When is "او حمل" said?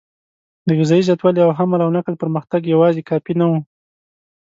1.43-1.79